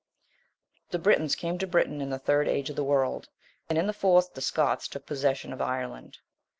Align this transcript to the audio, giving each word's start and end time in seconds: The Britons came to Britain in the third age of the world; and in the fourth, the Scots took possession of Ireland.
The 0.89 0.97
Britons 0.97 1.35
came 1.35 1.59
to 1.59 1.67
Britain 1.67 2.01
in 2.01 2.09
the 2.09 2.17
third 2.17 2.47
age 2.47 2.71
of 2.71 2.75
the 2.75 2.83
world; 2.83 3.29
and 3.69 3.77
in 3.77 3.85
the 3.85 3.93
fourth, 3.93 4.33
the 4.33 4.41
Scots 4.41 4.87
took 4.87 5.05
possession 5.05 5.53
of 5.53 5.61
Ireland. 5.61 6.17